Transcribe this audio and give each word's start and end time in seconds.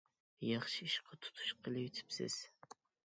ياخشى 0.51 0.87
ئىشقا 0.87 1.19
تۇتۇش 1.27 1.51
قىلىۋېتىپسىز. 1.67 2.39